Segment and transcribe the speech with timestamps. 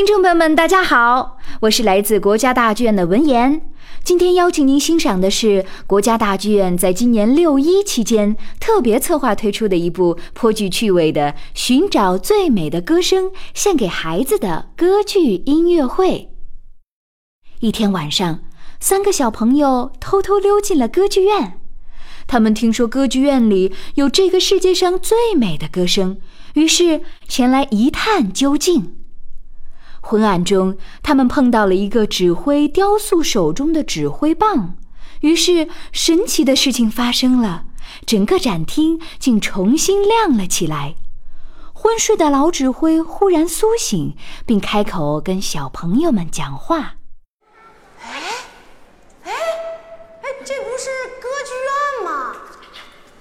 [0.00, 3.70] 听众朋友们，大家好，我是来自国家大剧院的文言。
[4.02, 16.08] 今天邀请您欣赏的是国家大剧院在今年六一期间特别策划推出的一部颇具趣味的《寻找最美的歌声，献给孩子的歌剧音乐会》。
[17.60, 18.40] 一天晚上，
[18.80, 21.60] 三个小朋友偷偷溜进了歌剧院。
[22.26, 26.16] 他们听说歌剧院里有这个世界上最美的歌声，
[26.54, 28.96] 于是前来一探究竟。
[30.00, 34.74] 昏暗中，他们碰到了一个指挥雕塑手中的指挥棒，
[35.20, 37.64] 于是神奇的事情发生了，
[38.06, 40.94] 整个展厅竟重新亮了起来。
[41.72, 46.96] 昏睡的老指挥忽然苏醒，并开口跟小朋友们讲话
[48.02, 48.22] ：“哎，
[49.24, 50.90] 哎，哎，这不是
[51.20, 52.36] 歌剧院吗？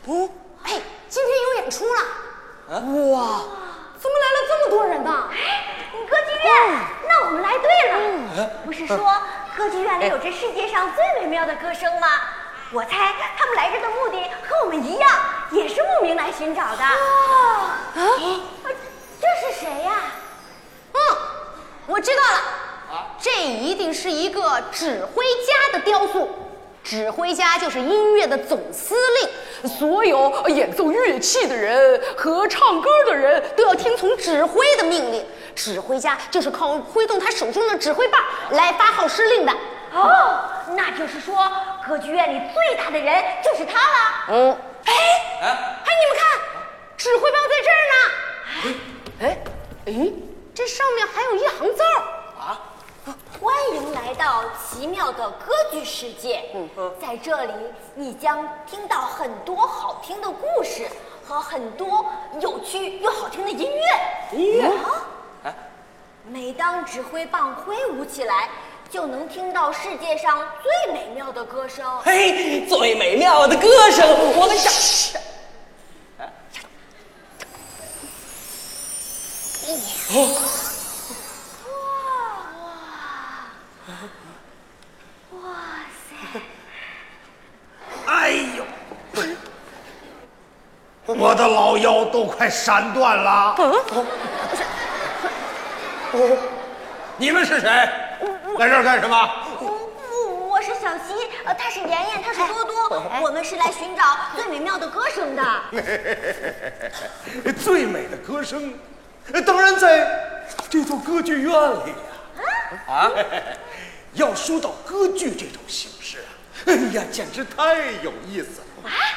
[0.08, 0.30] 哦，
[0.64, 3.12] 哎，今天有演出了。
[3.14, 3.44] 哇，
[4.00, 5.30] 怎么来了这么多人呢？
[6.10, 8.50] 歌剧院，那我们来对了。
[8.66, 8.98] 不是说
[9.58, 12.08] 歌剧院里有这世界上最美妙的歌声吗？
[12.72, 15.12] 我猜他们来这的目的和我们一样，
[15.52, 16.84] 也是慕名来寻找的。
[16.84, 17.82] 啊，
[19.20, 19.92] 这是谁呀？
[20.94, 21.00] 嗯，
[21.88, 26.49] 我知道了，这一定是一个指挥家的雕塑。
[26.90, 35.24] 指挥家就是音乐的总司令，所有演奏乐器的人和唱歌的人都要听从指挥的命令。
[35.56, 39.52] 指挥家就是靠挥动他手中的指挥棒来发号施令的。
[39.94, 41.48] 哦，那就是说
[41.88, 44.26] 歌剧院里最大的人就是他了。
[44.30, 44.94] 嗯，哎，
[45.44, 45.48] 哎，
[45.86, 46.42] 你们看，
[46.98, 48.76] 指挥棒在这儿呢。
[49.22, 49.38] 哎，
[49.86, 50.12] 哎，
[50.56, 52.19] 这上面还有一行字儿。
[53.40, 56.44] 欢迎来到奇妙的歌剧世界。
[57.02, 57.54] 在这里，
[57.96, 60.88] 你将听到很多好听的故事
[61.26, 62.06] 和很多
[62.40, 64.38] 有趣又好听的音乐。
[64.38, 64.64] 音乐
[65.44, 65.54] 啊！
[66.26, 68.50] 每当指挥棒挥舞起来，
[68.90, 72.00] 就能听到世界上最美妙的歌声。
[72.02, 74.72] 嘿，最美妙的歌声，我们想。
[80.12, 80.14] 哦，
[85.32, 85.38] 哇
[86.10, 86.10] 塞！
[88.08, 88.66] 哎呦，
[91.20, 93.54] 我的老腰都快闪断了。
[97.18, 97.68] 你们是谁？
[98.58, 99.30] 来这儿干什么？
[99.60, 101.14] 我我是小溪，
[101.44, 104.04] 呃，他是妍妍，他是多多，我们是来寻找
[104.34, 105.44] 最美妙的歌声的。
[107.62, 108.74] 最美的歌声，
[109.46, 110.08] 当然在
[110.70, 111.98] 这座歌剧院里呀。
[112.88, 113.12] 啊，
[114.14, 116.32] 要说到歌剧这种形式啊，
[116.68, 118.68] 哎呀，简直太有意思了。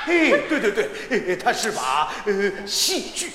[0.07, 3.31] 哎，对对对，他是把呃戏剧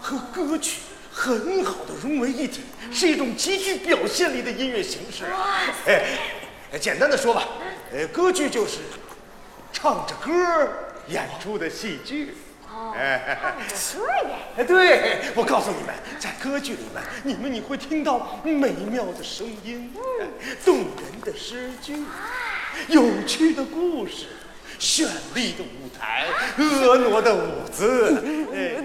[0.00, 0.80] 和歌曲
[1.12, 2.62] 很好的融为一体，
[2.92, 5.60] 是一种极具表现力的音乐形式啊。
[5.86, 7.48] 哎，简单的说吧，
[7.92, 8.78] 呃，歌剧就是
[9.72, 10.32] 唱着歌
[11.08, 12.34] 演出的戏剧。
[12.72, 14.38] 哦，唱着歌演。
[14.56, 19.92] 哎，对，我告诉你们，在歌剧里面，你们你会听到美妙的声音，
[20.64, 21.96] 动人的诗句，
[22.88, 24.26] 有趣的故事，
[24.80, 26.26] 绚丽的舞台，
[26.56, 28.16] 婀娜的舞姿。
[28.54, 28.80] 哎，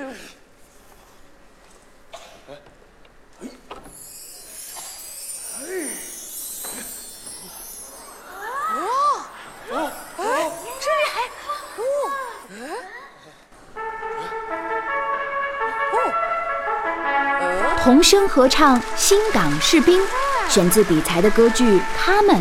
[10.82, 11.16] 这里还，
[15.94, 15.98] 哦，
[17.82, 20.02] 童声合唱《新港士兵》，
[20.50, 21.64] 选自比才的歌剧
[21.98, 22.36] 《他们》。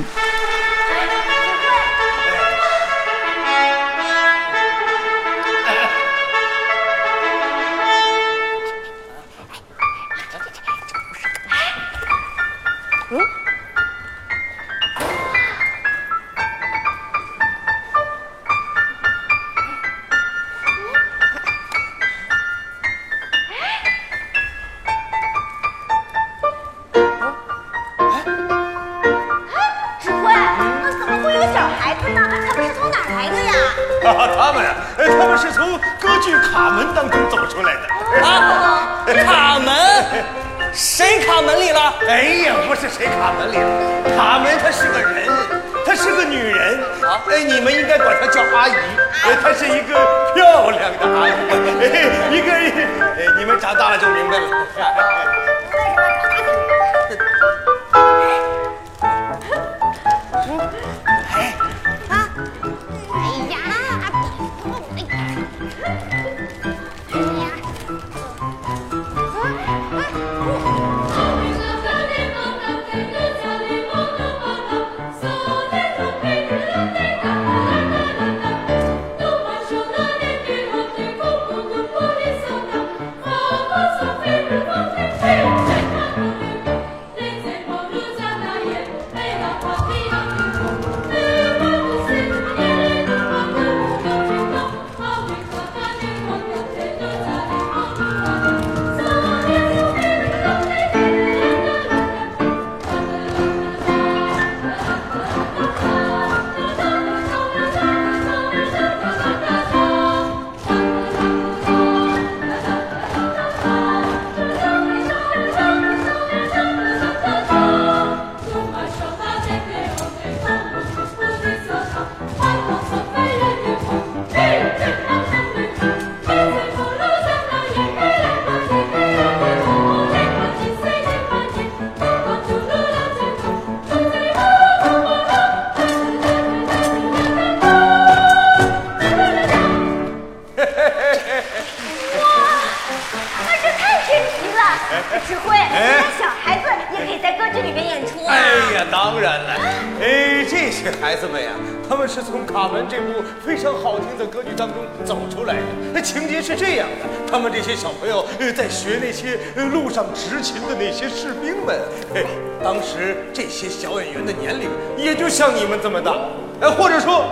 [159.95, 161.81] 上执勤的那些士兵们。
[162.13, 162.27] 嘿，
[162.65, 164.69] 当时这些小演员的年龄
[164.99, 166.17] 也就像你们这么大，
[166.61, 167.25] 哎，或者说，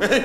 [0.00, 0.20] 哎，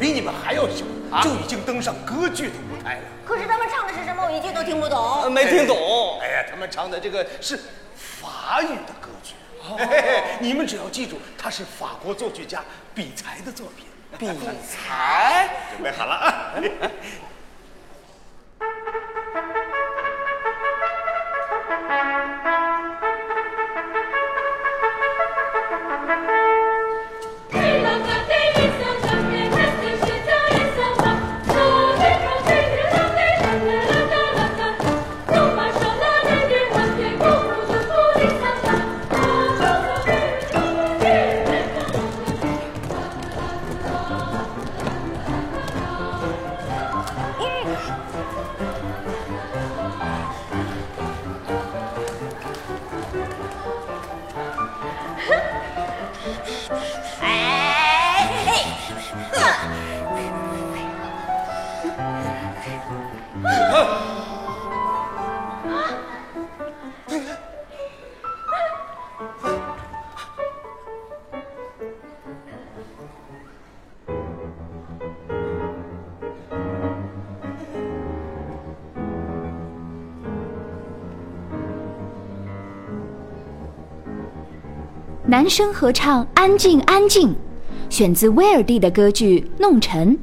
[0.00, 0.84] 比你们还要小，
[1.22, 3.02] 就已经登上歌剧的舞台了。
[3.24, 4.24] 可是他们唱的是什么？
[4.26, 5.32] 我一句都听不懂。
[5.32, 6.18] 没听懂。
[6.20, 7.56] 哎呀，他们唱的这个是
[7.94, 9.34] 法语的歌剧。
[9.62, 12.64] 嘿嘿嘿你们只要记住，它是法国作曲家
[12.96, 13.86] 比才的作品。
[14.18, 16.54] 比才，准备好了啊！
[85.40, 87.28] 男生合唱《安静安静》，
[87.88, 90.14] 选自威尔第的歌剧《弄臣》。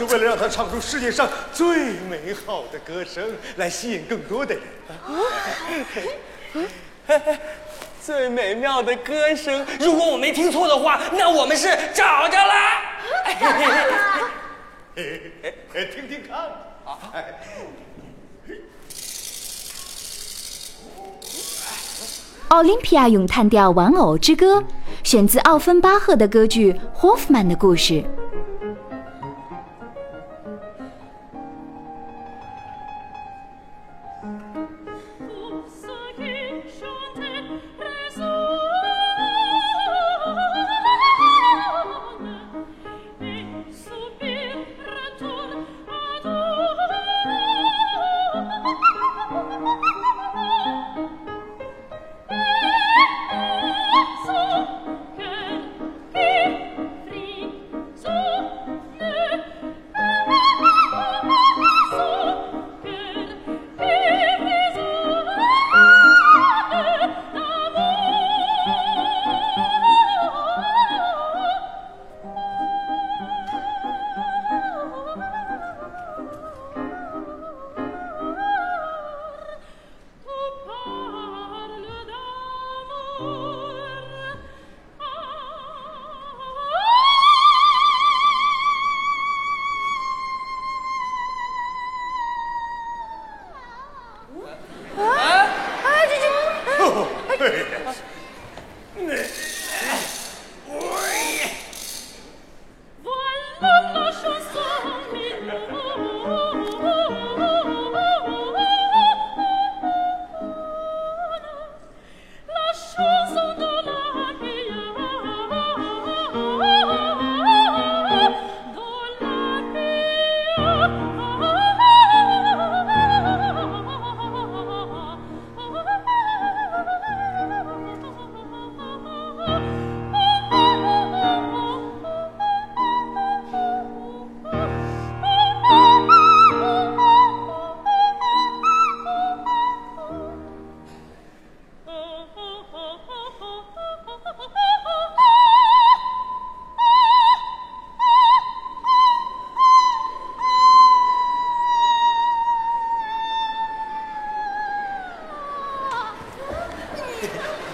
[0.00, 3.22] 是为了让他唱出世界上最美好的歌声，
[3.56, 4.62] 来吸引更多的人。
[8.00, 12.54] 最美妙的歌声，如果我没听错的话，那我们是找着了。
[13.26, 13.34] 嘿
[14.96, 16.38] 嘿嘿嘿听听看
[16.86, 16.96] 啊！
[22.48, 24.60] 奥林匹亚咏叹调《玩偶之歌》，
[25.04, 27.92] 选自奥芬巴赫的歌剧《霍夫曼的故事》。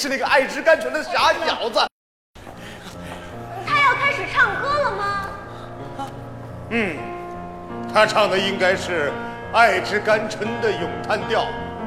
[0.00, 1.78] 是那个爱吃甘醇的傻小子。
[3.66, 5.28] 他要开始唱歌了吗？
[6.70, 6.96] 嗯，
[7.92, 9.12] 他唱的应该是
[9.52, 11.42] 爱之甘醇的咏叹调《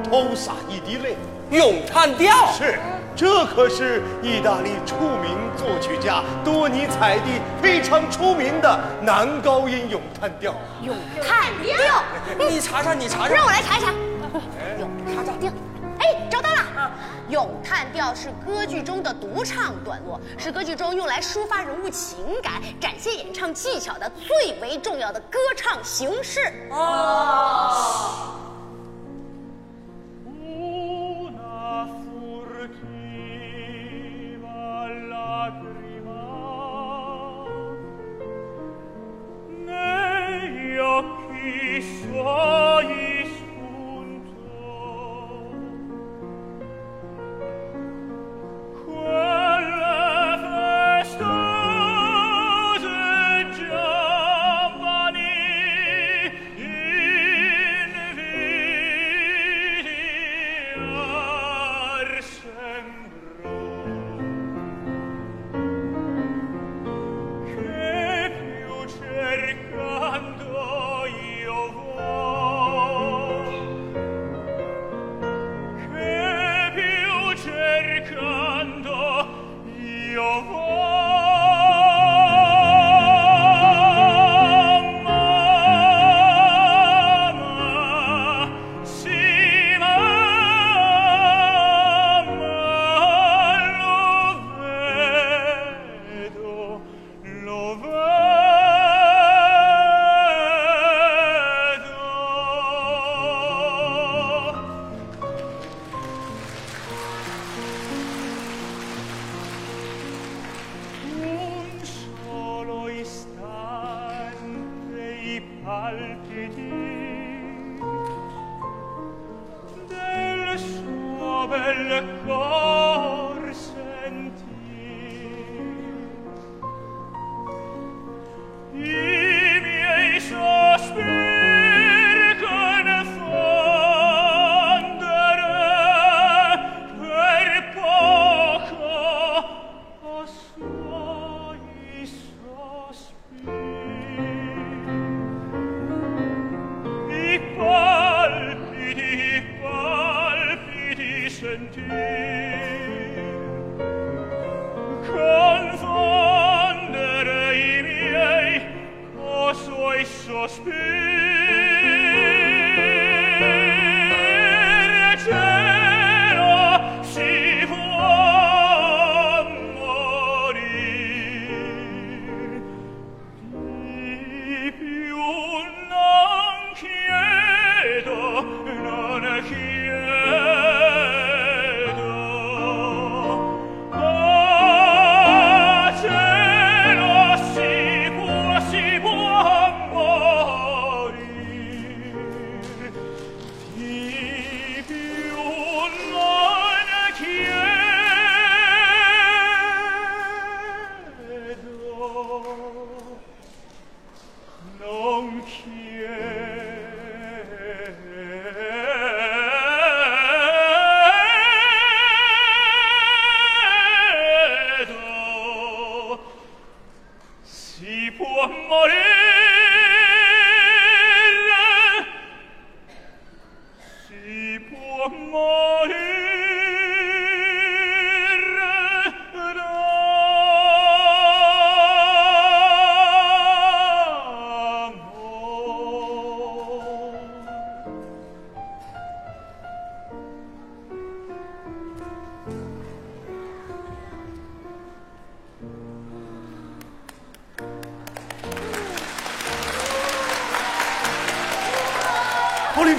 [0.08, 1.16] 偷洒一滴泪》。
[1.56, 2.78] 咏叹调是，
[3.16, 10.54] 这可是意大利著名作曲家多尼采蒂非常出名的男高音咏叹调。
[10.82, 12.04] 咏叹调，
[12.48, 13.34] 你查查，你查查。
[13.34, 13.92] 让我来查一查。
[17.34, 26.40] 咏叹调是歌剧中的独唱段落，是歌剧中用来抒发人物情感、展现演唱技巧的最为重要的歌唱形式。
[26.70, 28.38] 哦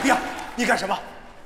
[0.05, 0.17] 奥林匹亚，
[0.55, 0.97] 你干什么？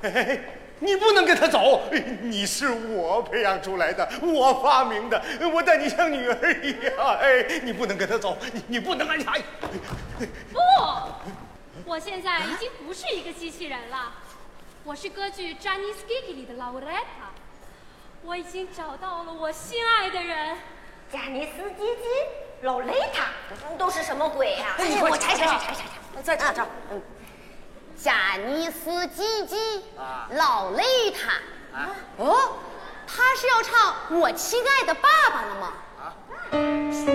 [0.02, 0.40] 嘿嘿嘿，
[0.80, 1.82] 你不能跟他走，
[2.22, 7.16] 你是我培养出来的，我发明的，我待你像女儿一样。
[7.18, 9.34] 哎，你不能跟他走，你你不能哎呀！
[10.52, 10.58] 不，
[11.84, 14.12] 我现在已经不是一个机器人了，
[14.84, 17.30] 我是歌剧《詹妮斯基基》里的劳雷塔。
[18.22, 20.56] 我已经找到了我心爱的人。
[21.10, 22.02] 贾尼斯基基、
[22.62, 23.28] 老雷塔
[23.76, 25.74] 都是什么鬼呀、哎，我查一查，查一查，查一
[26.14, 27.02] 查，在这这儿，嗯，
[28.02, 29.84] 贾尼斯基基，
[30.30, 31.32] 老雷塔。
[32.16, 32.56] 哦，
[33.06, 35.72] 他是要唱《我亲爱的爸爸》了吗？
[36.50, 37.06] 费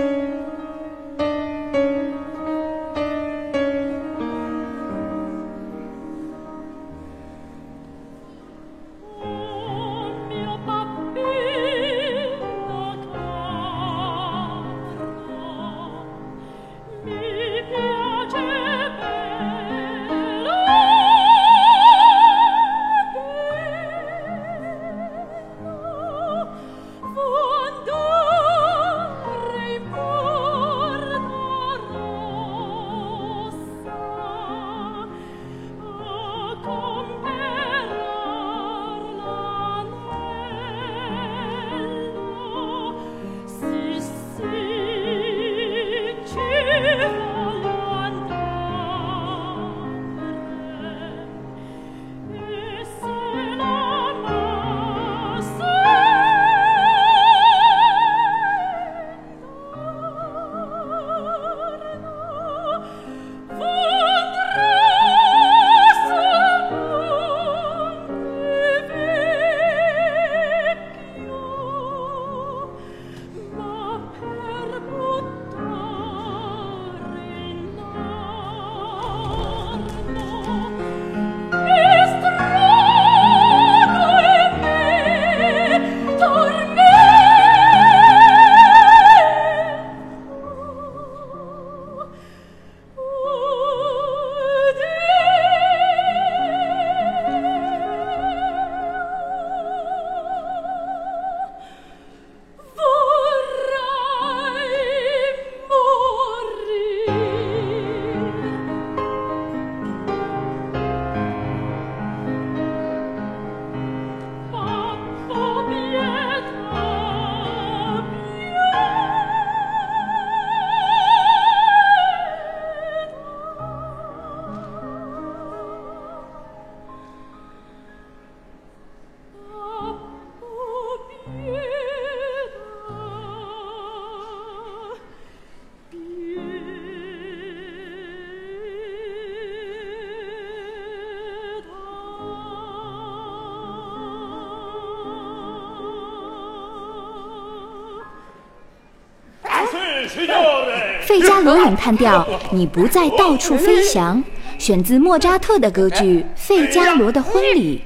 [151.46, 154.24] 罗咏叹调，你不再到处飞翔，
[154.58, 157.84] 选自莫扎特的歌剧《费加罗的婚礼》。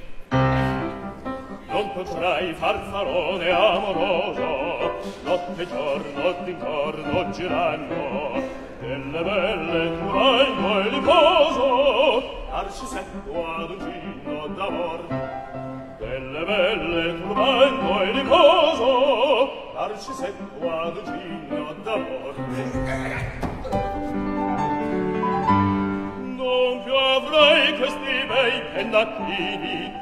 [28.73, 29.93] e latini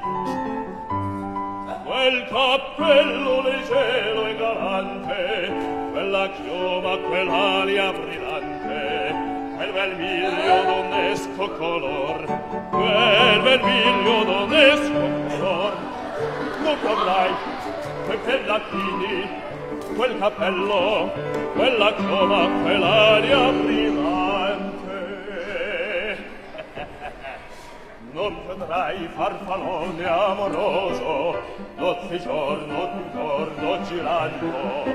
[1.83, 5.53] quel cappello leggero e galante
[5.91, 9.15] quella chioma quell'alia brillante
[9.55, 12.25] quel bel miglio d'onesco color
[12.71, 14.99] quel bel miglio d'onesco
[15.29, 15.73] color.
[16.63, 17.31] Non potrai
[18.07, 19.29] perché latini
[19.95, 21.11] quel cappello
[21.53, 23.86] quella chioma quell'aria brillante.
[28.17, 31.39] non potrai farfallone amoroso
[31.75, 34.85] notte giorno d'intorno girando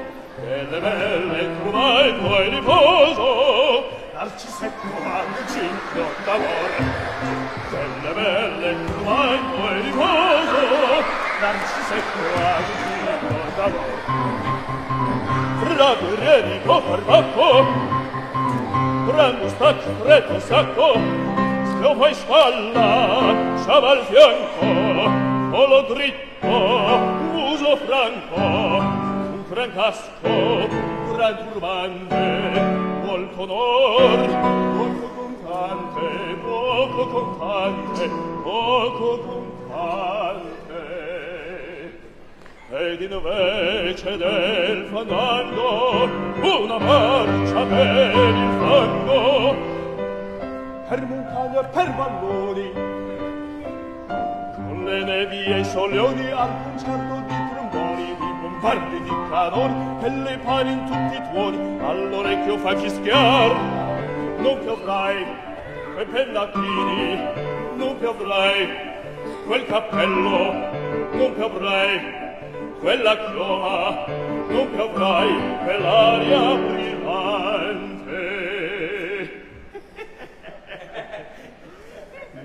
[0.45, 6.79] e le belle trovai tuoi riposo darci secco anche ciclo d'amore
[7.71, 10.61] e le belle trovai tuoi riposo
[11.41, 14.01] darci secco anche ciclo d'amore
[15.61, 17.51] fra guerrieri cofar bacco
[19.07, 21.42] fra mustacchi freddo sacco
[21.83, 25.11] io fai spalla sciava al fianco
[25.51, 26.47] volo dritto
[27.35, 30.69] muso franco un gran casco
[31.13, 32.61] gran turbante
[33.05, 34.27] molto d'or
[34.79, 36.07] poco contante
[36.45, 38.11] poco contante
[38.45, 40.61] poco contante.
[42.71, 46.09] Ed invece del fandango
[46.43, 49.55] una marcia per il fango
[50.89, 51.07] per
[51.53, 52.73] montagna per valloni
[54.55, 60.09] con le nevi e i soleoni al concerto di tromboni di bombardi di canoni e
[60.09, 63.51] le pani in tutti i tuoni all'orecchio fai fischiar
[64.39, 65.27] non piovrai
[65.95, 67.21] quei pennacchini
[67.77, 68.91] non più avrai
[69.47, 70.53] quel cappello,
[71.13, 72.01] non più avrai
[72.79, 74.05] quella chioma,
[74.49, 75.29] non più avrai
[75.65, 77.02] quell'aria brillante.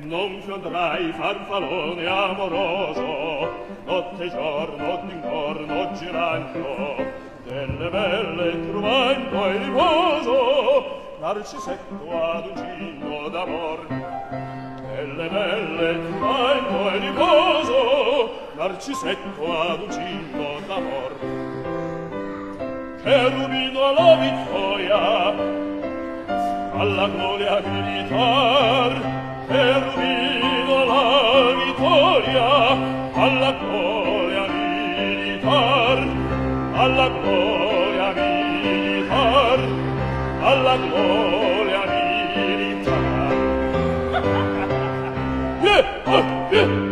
[0.08, 3.66] non fionderai farfallone amoroso.
[3.86, 6.96] Notte e giorno d'intorno girando
[7.44, 11.16] delle belle trovando il riposo.
[11.20, 18.32] Narcisetto ad un ginno d'amor delle belle trovando il riposo.
[18.56, 21.16] Narcisetto ad un ginno d'amor
[23.04, 25.56] cherubino alla vittoria
[26.74, 32.70] alla gloria militar Erubino la vittoria
[33.14, 35.98] alla gloria militar,
[36.74, 39.60] alla gloria militar,
[40.42, 43.04] alla gloria militar.
[45.64, 46.87] yeah, yeah.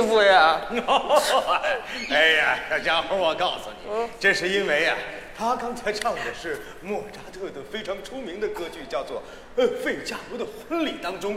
[0.00, 0.60] 穿这衣服呀？
[2.10, 4.94] 哎呀，小家伙，我告诉你，这是因为呀、
[5.36, 9.18] 他刚才唱的是莫扎特的非常出名的歌剧，叫做
[9.56, 11.36] 《呃费加罗的婚礼》当中，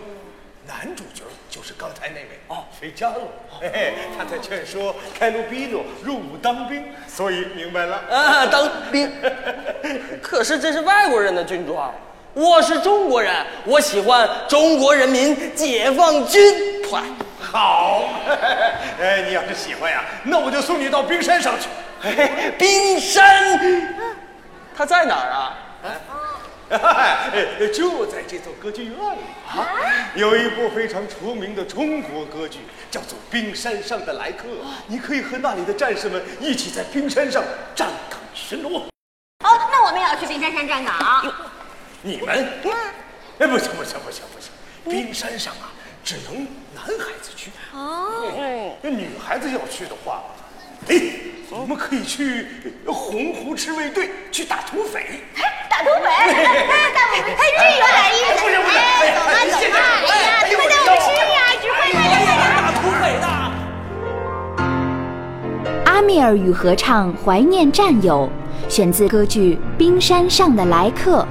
[0.68, 3.22] 男主角就是刚才那位哦，费加罗。
[3.60, 7.98] 嘿嘿，他在劝说开罗比诺入伍当兵，所以明白了。
[8.10, 9.12] 啊，当兵。
[10.22, 11.94] 可是这是外国人的军装，
[12.34, 17.04] 我是中国人，我喜欢中国人民解放军团。
[17.54, 18.10] 好，
[19.00, 21.68] 哎，你要是喜欢呀，那我就送你到冰山上去。
[22.02, 23.24] 嘿 冰山，
[24.76, 25.58] 它在哪儿啊？
[26.74, 29.70] 哎就在这座歌剧院里啊，
[30.16, 34.48] 有一部非常出名的中国歌剧，叫做《冰山上的来客》。
[34.88, 37.44] 你可以和那里的战士们一起在冰山上
[37.76, 38.80] 站岗巡逻。
[38.80, 41.32] 哦，那我们也要去冰山山站岗。
[42.02, 42.50] 你们？
[43.38, 44.52] 哎，不行不行不行不行，
[44.90, 45.70] 冰山上啊，
[46.04, 47.50] 只能男孩子去。
[47.74, 50.22] 哦，那女孩子要去的话，
[50.90, 50.96] 哎，
[51.50, 52.48] 我们可以去
[52.86, 55.22] 洪湖赤卫队去打土匪。
[55.70, 56.32] 打土匪，哎，
[56.94, 58.34] 大宝贝，哎，这有点意思。
[58.44, 58.82] 不是不是哎，
[59.16, 59.80] 走吧走吧，
[60.12, 62.44] 哎呀，快带我们吃呀，指挥快点快点。
[62.60, 63.26] 打土匪的。
[65.86, 68.30] 阿米尔与合唱怀念战友，
[68.68, 71.22] 选自歌剧《冰山上的来客》。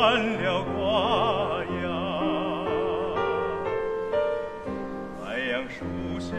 [0.00, 1.84] 了瓜芽。
[5.22, 5.84] 太阳树
[6.18, 6.34] 下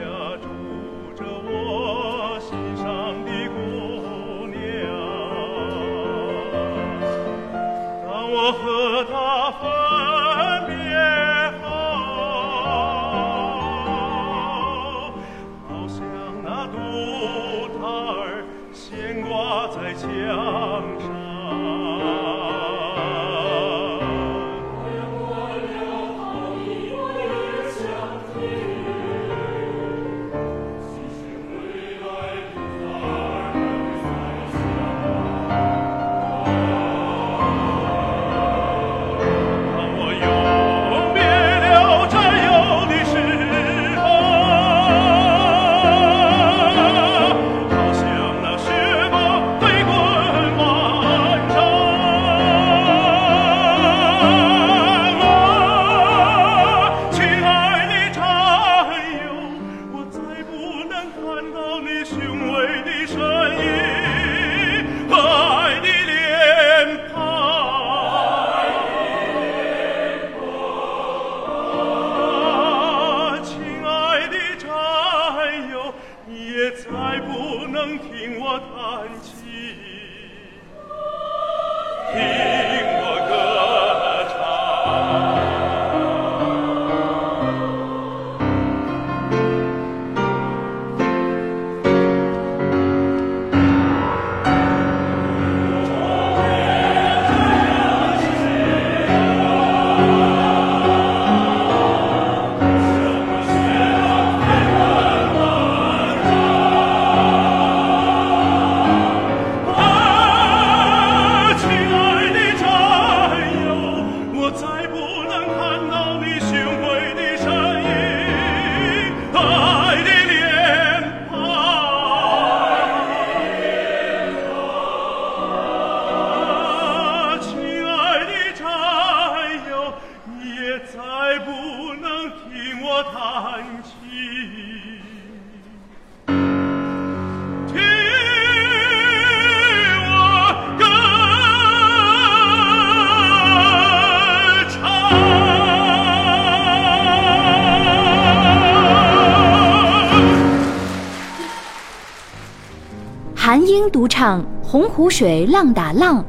[154.22, 156.24] 唱洪湖水浪打浪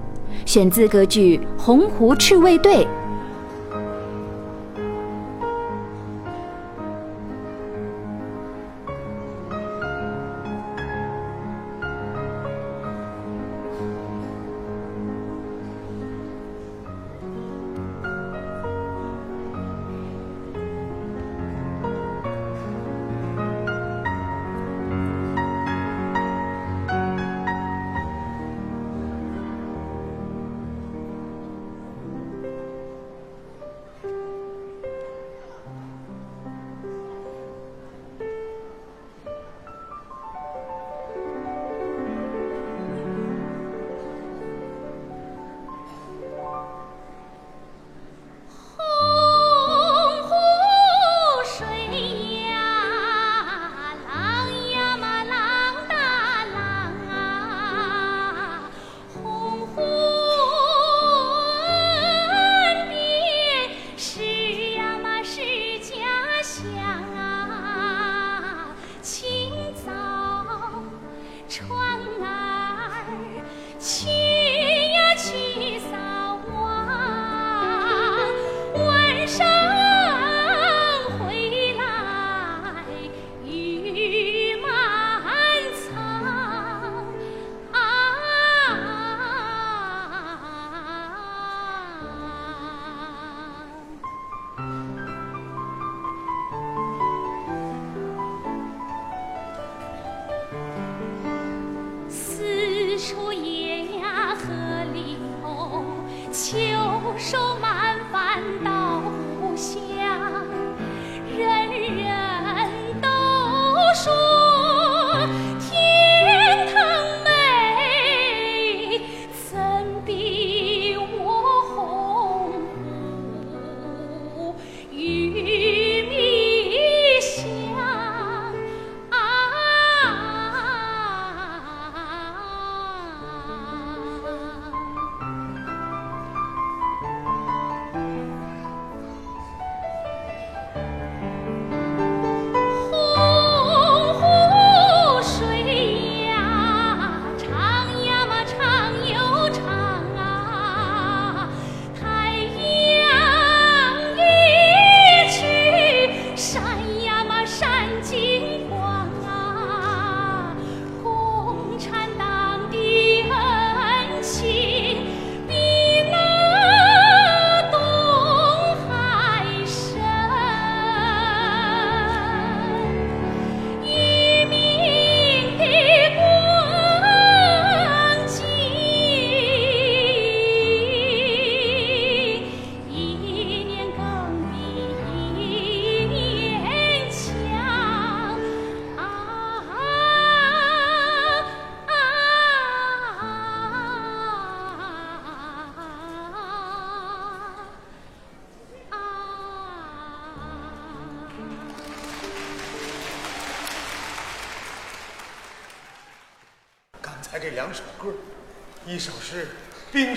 [0.47, 2.89] 选自歌剧洪湖赤卫队。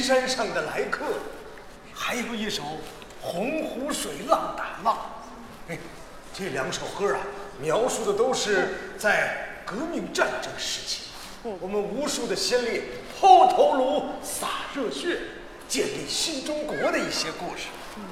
[0.06, 1.04] 山上的来客，
[1.92, 2.62] 还有一首
[3.20, 4.96] 洪湖水浪打浪。
[5.68, 5.80] 哎，
[6.32, 7.22] 这两首歌啊，
[7.60, 11.06] 描述的都是在革命战争时期，
[11.60, 12.84] 我们无数的先烈
[13.20, 15.18] 抛头颅、洒热血，
[15.68, 17.70] 建立新中国的一些故事。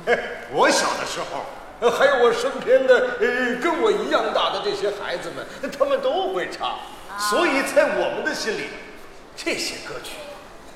[0.08, 0.18] 哎，
[0.52, 3.20] 我小的时候，还有我身边的
[3.62, 5.46] 跟我一样大的这些孩子们，
[5.78, 6.80] 他们都会唱。
[7.20, 8.70] 所以在我们的心里，
[9.36, 10.14] 这些歌曲。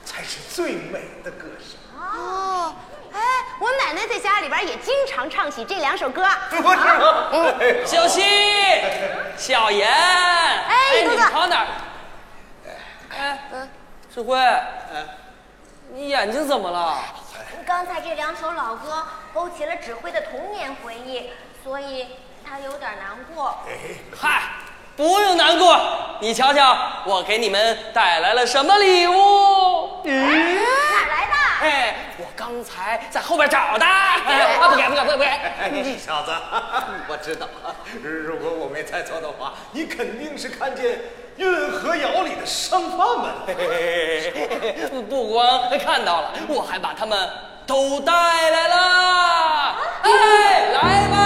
[0.07, 1.77] 才是最美的歌声。
[1.99, 2.73] 哦，
[3.11, 3.19] 哎，
[3.59, 6.25] 我奶奶在家里边也经常唱起这两首歌。
[6.49, 6.55] 不
[7.59, 8.23] 是小溪，
[9.35, 11.67] 小严，哎哥哥你跑哪儿？
[13.09, 13.67] 哎，
[14.13, 14.39] 智慧，
[15.91, 16.97] 你眼睛怎么了？
[17.65, 21.31] 刚才这两首老歌勾起了指挥的童年回忆，
[21.65, 22.07] 所以
[22.47, 23.57] 他有点难过。
[24.15, 24.43] 嗨，
[24.97, 25.79] 不用难过，
[26.19, 26.75] 你瞧瞧，
[27.05, 30.01] 我给你们带来了什么礼物？
[30.03, 31.33] 嗯哪儿来的？
[31.61, 33.85] 哎，我刚才在后边找的。
[33.85, 35.81] 哎，啊，不给，不给，不给，不给。
[35.83, 36.31] 你，小子，
[37.07, 37.47] 我知道，
[38.01, 40.85] 如果我没猜错的话，你肯定是看见
[41.37, 43.45] 《运河窑》里的商贩们了。
[45.07, 47.29] 不光看到了，我还把他们
[47.67, 49.75] 都带来了。
[50.01, 50.09] 哎，
[50.73, 51.16] 来吧！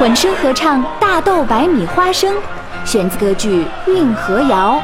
[0.00, 2.34] 混声合唱《大豆白米花生》，
[2.86, 4.82] 选自歌剧《运河谣》。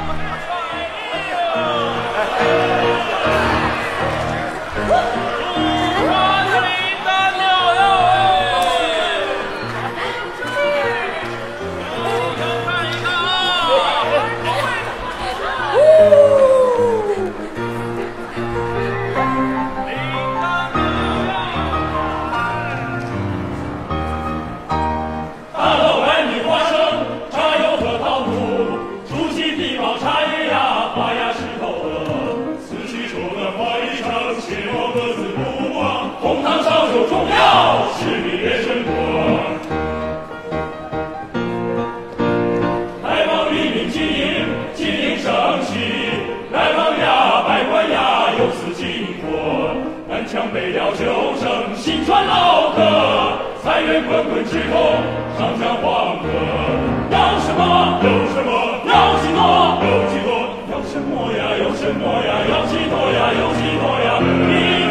[54.17, 54.81] 滚滚直通
[55.37, 56.25] 长江黄河。
[57.11, 58.01] 要什么？
[58.03, 58.51] 有什么？
[58.89, 59.77] 要几多？
[59.85, 60.29] 有几多？
[60.73, 61.53] 要什么呀？
[61.59, 62.31] 有什么呀？
[62.49, 63.19] 要几多呀？
[63.37, 64.86] 有几多呀？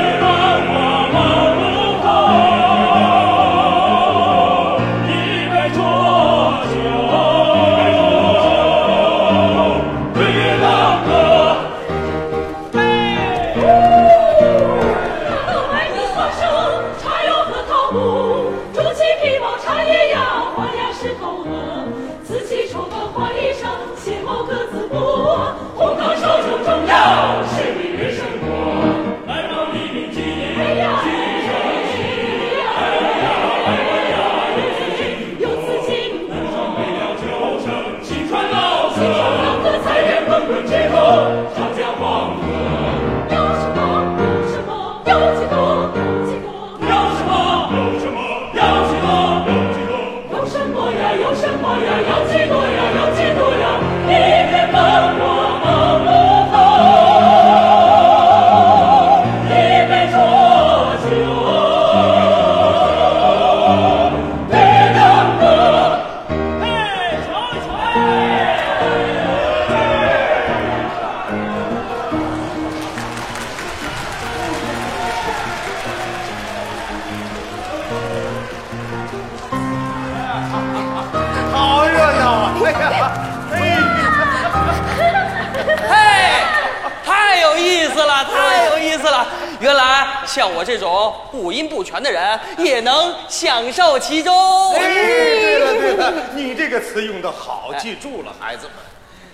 [90.66, 94.74] 这种五音不全的人也能享受其中。
[94.74, 98.74] 哎，对了 对了，你这个词用的好，记住了，孩子们。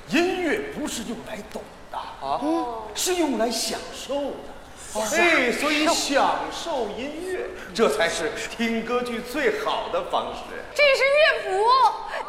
[0.10, 2.42] 音乐不是用来懂的啊，
[2.94, 4.52] 是用来享受的。
[4.94, 10.42] 哎，所以享受音乐，这才是听歌剧最好的方式。
[10.76, 11.66] 这是乐谱。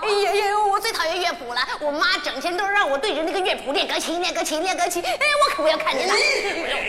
[0.01, 1.61] 哎呀呀，我最讨厌乐谱了。
[1.81, 5.03] 我妈整天都让我对着那个乐谱练钢琴，练钢琴，练钢琴。
[5.05, 5.11] 哎，
[5.45, 6.15] 我可不要看见了。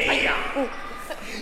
[0.07, 0.35] 哎呀，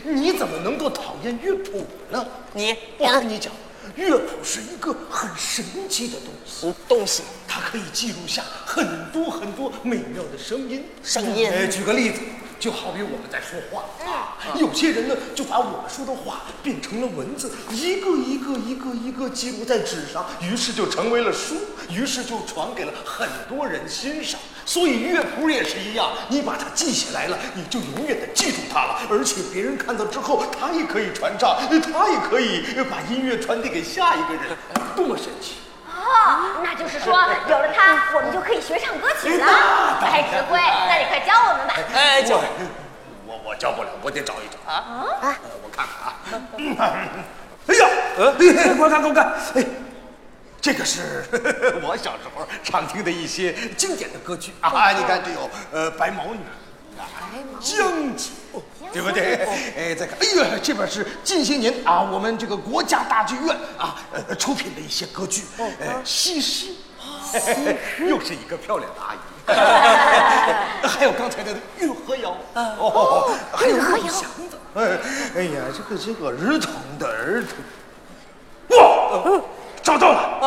[0.04, 2.26] 你怎么能够讨厌乐谱呢？
[2.54, 3.52] 你我跟你讲，
[3.96, 10.84] 乐谱是一个很神奇的东西，东西它可以记录下很多很多美妙的声音。
[11.04, 12.22] 声音哎，举个例子，
[12.62, 21.56] 就好比我们在说话啊，有些人呢就把我们说的话变成了文字，一个一个一个一个记录在纸上，于是就成为了书，
[21.90, 24.40] 于是就传给了很多人欣赏。
[24.64, 34.56] 所以乐谱也是一样，你把它记下来了，你就永远的记住它了，而且别人看到之后，他也可以传唱，他也可以把音乐传递给下一个人，
[34.96, 35.56] 多么神奇！
[36.12, 37.14] 哦，那就是说，
[37.50, 39.46] 有了它，我们就可以学唱歌曲了。
[40.02, 41.74] 哎，指挥，那你快教我们吧。
[41.94, 42.44] 哎，教我
[43.26, 44.76] 我我教不了，我得找一找啊
[45.22, 45.36] 啊！
[45.64, 46.14] 我看看
[46.78, 46.94] 啊，
[47.68, 47.88] 哎呀，
[48.18, 48.48] 呃，给
[48.82, 49.66] 我看，给我看，哎，
[50.60, 51.24] 这个是
[51.82, 54.92] 我小时候常听的一些经典的歌曲啊。
[54.92, 56.40] 你看，这有呃白毛女
[57.00, 57.08] 啊，
[57.60, 58.24] 将就，
[58.92, 59.36] 对不对？
[59.78, 66.68] 哎，再看，哎呀，这边是近些年啊，我们这个国家大剧院啊呃出品的一些歌剧，呃，西施，
[68.08, 69.18] 又是一个漂亮的阿姨。
[70.88, 75.00] 还有刚才的运河谣，哦，还有梦祥子，哎，
[75.36, 77.44] 哎呀，这个这个儿童的儿
[78.70, 79.42] 童，哇，
[79.82, 80.40] 找到了，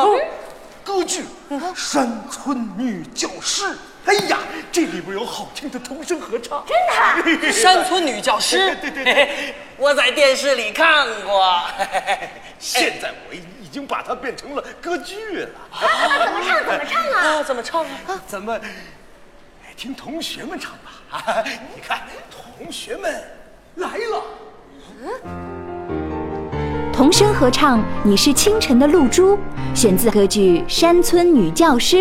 [0.85, 1.25] 歌剧
[1.75, 3.65] 《山村女教师》。
[4.05, 4.39] 哎呀，
[4.71, 7.51] 这里边有好听的童声合唱，真的？
[7.53, 11.63] 山村女教师，对对对， 我在电视里看过。
[12.59, 15.49] 现在我已经把它变成了歌剧了。
[15.73, 16.65] 怎么唱？
[16.65, 17.21] 怎么唱啊？
[17.25, 18.23] 啊，怎么唱啊？
[18.27, 18.61] 咱们
[19.77, 21.19] 听同学们唱吧。
[21.19, 21.43] 啊，
[21.75, 23.23] 你看，同学们
[23.77, 24.23] 来了。
[26.93, 29.37] 童声合唱《你是清晨的露珠》，
[29.75, 31.97] 选自歌剧《山村女教师》。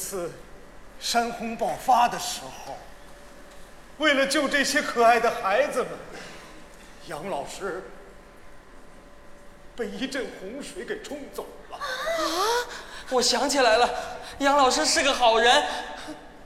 [0.00, 0.32] 次
[0.98, 2.78] 山洪爆发的时候，
[3.98, 5.90] 为了救这些可爱的孩子们，
[7.06, 7.82] 杨老师
[9.76, 11.76] 被一阵洪水给冲走了。
[11.76, 11.84] 啊
[13.10, 13.90] 我想起来了，
[14.38, 15.64] 杨老师是个好人，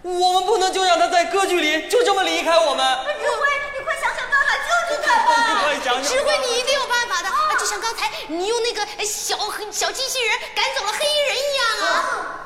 [0.02, 2.84] 我们不能就让他在歌剧里就这么离开我们。
[3.04, 3.46] 指挥，
[3.78, 5.60] 你快想想办法救救他吧！
[5.62, 9.36] 快想想指挥，你一定有办法的，啊就像刚才你用那个小
[9.70, 12.43] 小机器人赶走了黑衣人一样啊！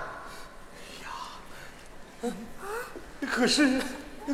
[3.30, 3.80] 可是，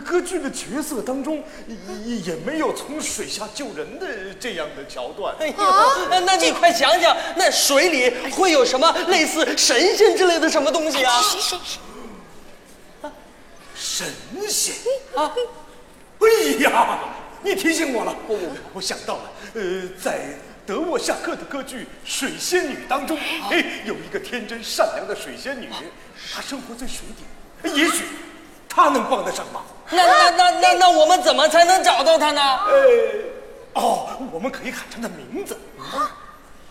[0.05, 5.35] 歌剧的角色当中也也没有从水下救人的这样的桥段。
[5.39, 5.55] 哎呦，
[6.11, 11.21] 那那你快想想，那水里会有什么类似神仙之类的什么东西啊？
[11.23, 11.59] 谁谁
[13.75, 14.75] 神仙？
[15.15, 15.33] 啊！
[16.21, 16.27] 哎
[16.61, 16.99] 呀，
[17.43, 23.19] 你提醒我了，我我我想到了，呃，在德沃夏克的歌剧《水仙女》当中，
[23.51, 25.69] 哎，有一个天真善良的水仙女，
[26.33, 28.05] 她生活在水底，也许
[28.75, 29.63] 她能帮得上忙。
[29.91, 32.43] 那那那那那我们怎么才能找到他呢？
[32.43, 35.57] 呃，哦，我们可以喊他的名字，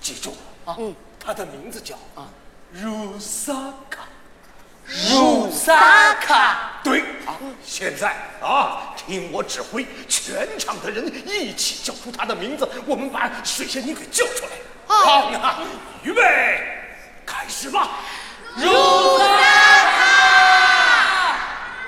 [0.01, 0.35] 记住
[0.65, 0.75] 啊，
[1.23, 2.27] 他的名字叫啊，
[2.71, 3.53] 茹萨
[3.89, 4.01] 卡。
[5.11, 6.81] 鲁萨卡。
[6.83, 14.51] 对啊，现在啊，听我指挥，全场的人一起叫出他的名字，我们把水仙女给救出来。
[14.85, 15.31] 好，
[16.03, 16.21] 预备，
[17.25, 17.91] 开始吧。
[18.57, 19.82] 鲁萨卡，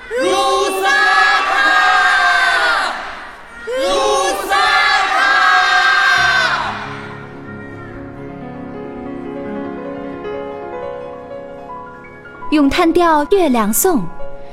[0.08, 0.22] 鲁
[0.82, 0.88] 萨
[1.50, 2.94] 卡，
[3.66, 3.74] 鲁
[4.48, 4.56] 萨
[5.12, 5.18] 卡。
[12.52, 14.02] 咏叹调《月亮颂》，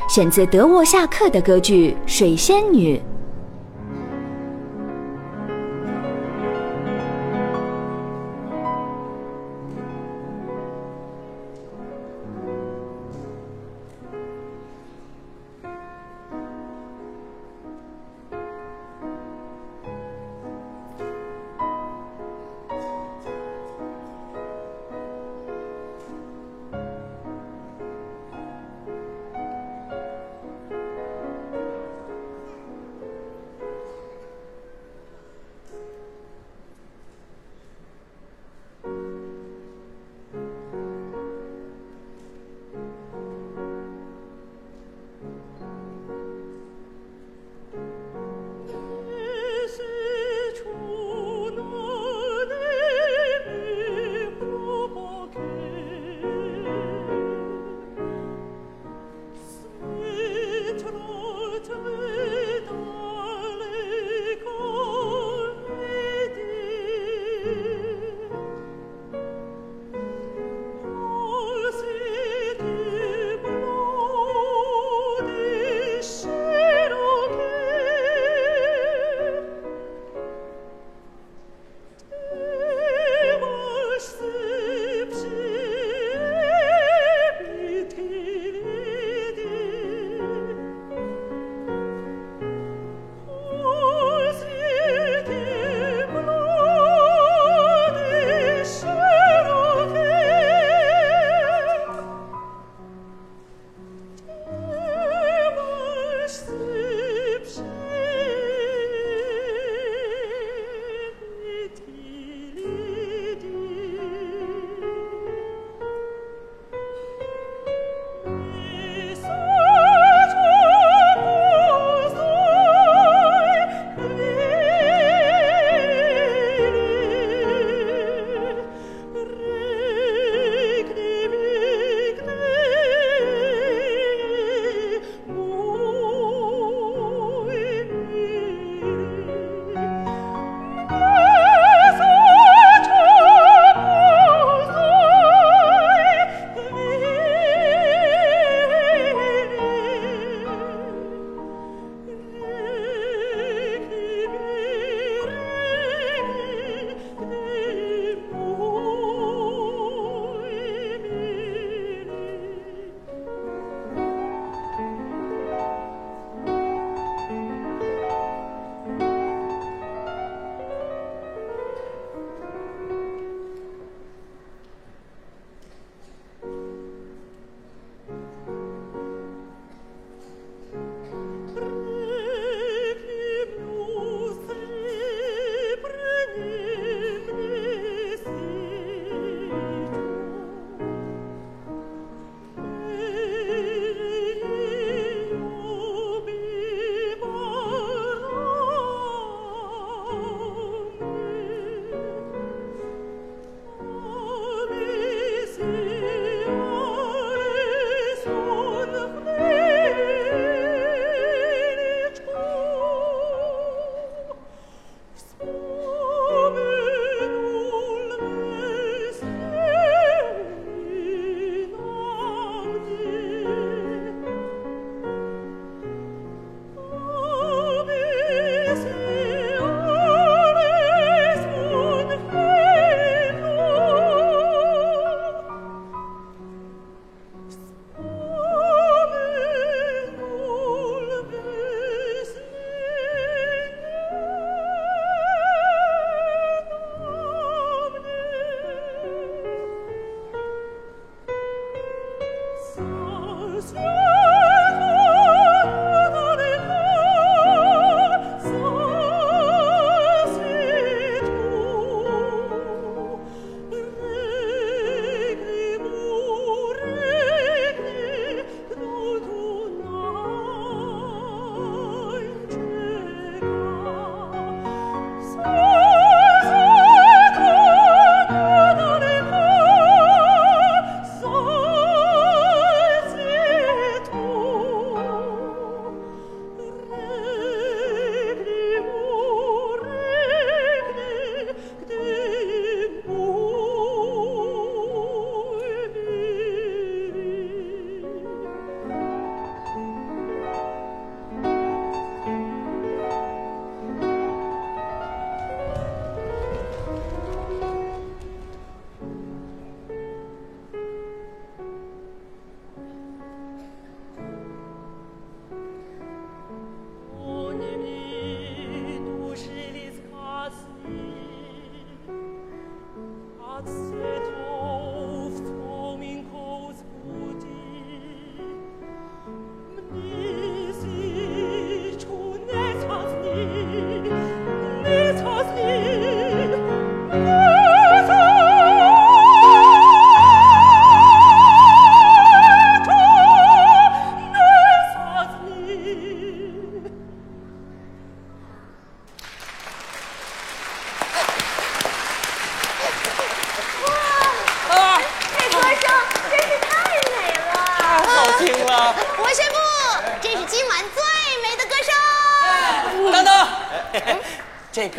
[0.09, 2.97] 选自德沃夏克的歌剧《水仙女》。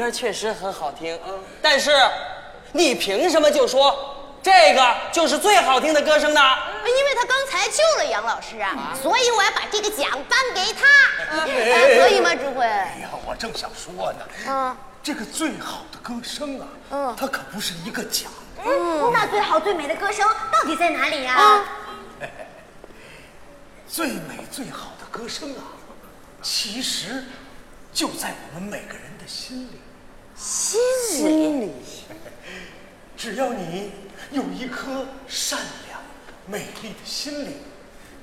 [0.04, 1.18] 歌确实很好听，
[1.62, 1.91] 但是
[2.74, 6.41] 你凭什么就说这个就是最好听的歌声呢？
[6.86, 11.47] 因为他刚才救了杨老师啊，所以我要把这个奖颁给他，呃
[12.01, 12.36] 可以吗？
[12.36, 12.66] 智慧？
[12.66, 18.30] 哎呀，我正想说呢，嗯这个最好的歌声啊，嗯它可不是一个奖，
[18.66, 21.64] 嗯，那最好最美的歌声到底在哪里呀、
[23.88, 25.64] 最美最好的歌声啊，
[26.41, 27.24] 其实
[27.93, 29.80] 就在我们每个人的心里。
[30.36, 31.71] 心里。
[33.15, 33.91] 只要你
[34.31, 36.01] 有一颗善良、
[36.47, 37.53] 美丽的心灵，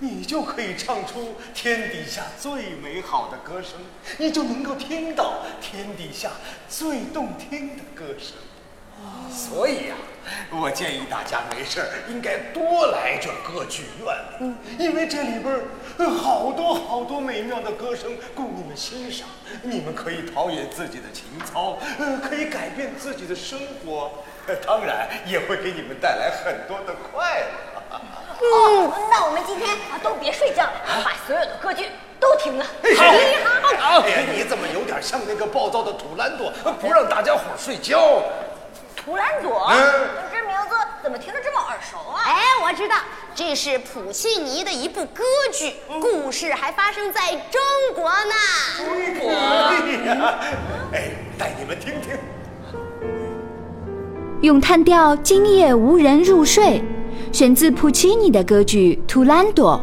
[0.00, 3.72] 你就可以唱出天底下最美好的歌声，
[4.18, 6.32] 你就能够听到天底下
[6.68, 8.36] 最动听的歌声。
[9.30, 9.94] 所以呀、
[10.50, 15.60] 我建议大家没事儿应该多来这歌剧院里，因为这里边儿
[15.98, 19.26] 呃好多好多美妙的歌声供你们欣赏，
[19.62, 24.10] 你们可以陶冶自己的情操，呃，可以改变自己的生活，
[24.46, 27.96] 呃当然也会给你们带来很多的快乐。
[28.42, 30.72] 哦，那我们今天啊都别睡觉了，
[31.04, 31.86] 把所有的歌剧
[32.20, 32.64] 都停了。
[33.78, 38.22] 好，哎呀，你怎么有点像那个暴躁的土兰朵，不让大家伙儿睡觉？
[39.02, 39.76] 图兰朵，嗯
[40.30, 42.22] 这名字怎么听着这么耳熟啊？
[42.26, 42.96] 哎，我知道，
[43.34, 47.60] 这是普契尼的一部歌剧，故事还发生在中
[47.94, 48.34] 国呢。
[48.76, 50.38] 中国呀，
[50.92, 52.18] 哎，带你们听听。
[54.42, 56.64] 咏叹调《今夜无人入睡》，
[57.32, 59.82] 选自普契尼的歌剧《图兰朵》。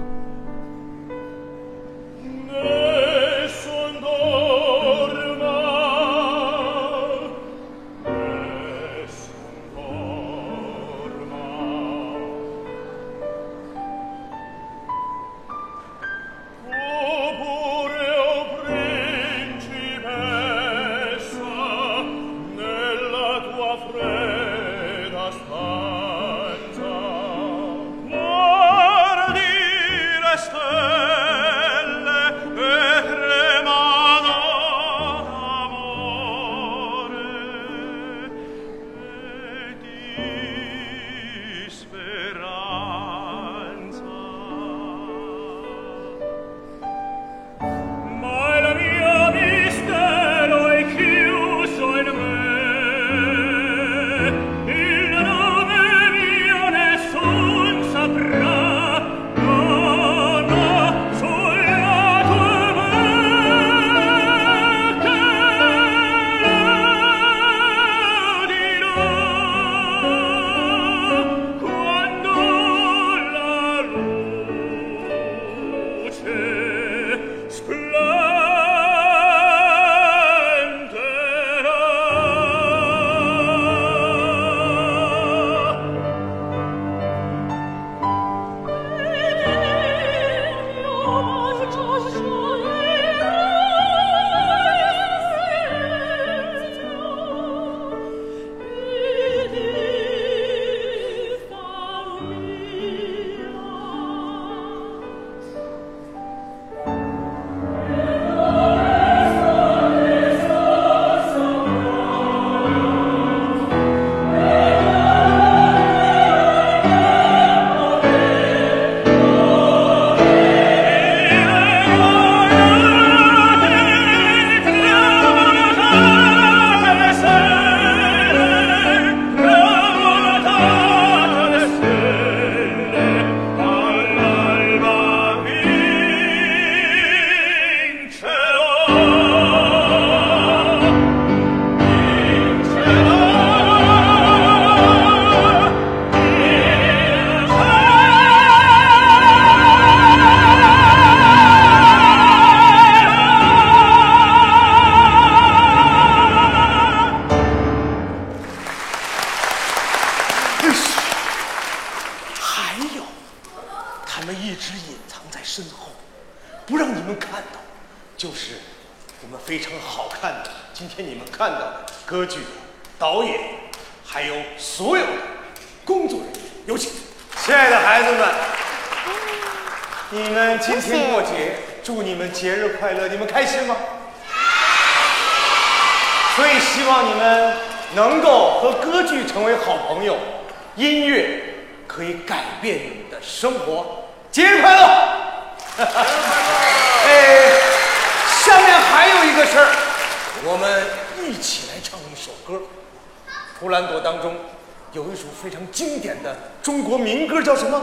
[207.47, 207.81] 叫什么？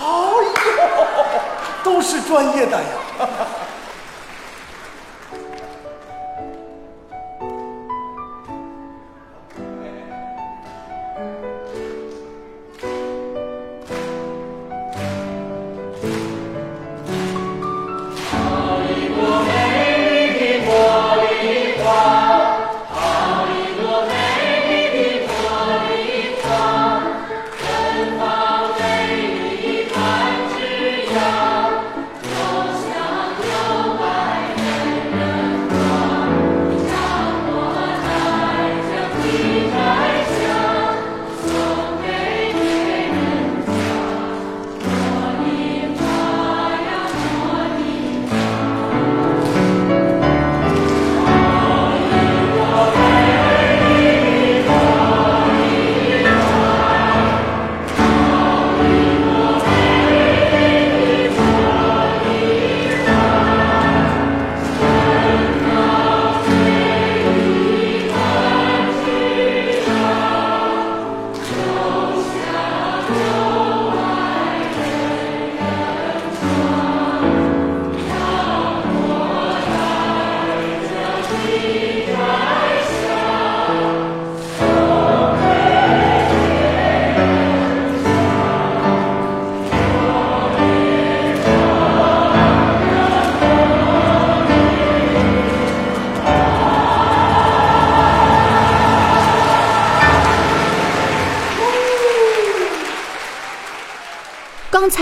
[0.00, 1.06] 哎呦，
[1.84, 2.88] 都是专业的呀！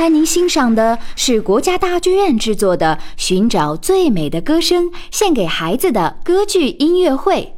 [0.05, 7.55] 才您欣赏的是国家大剧院制作的《寻找最美的歌声》，献给孩子的歌剧音乐会。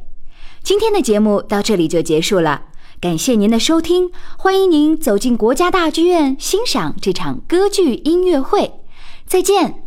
[0.63, 2.67] 今天的节目到这里就结束了，
[3.01, 8.71] 感谢您的收听，欢迎您走进国家大剧院欣赏这场歌剧音乐会。
[9.25, 9.86] 再见。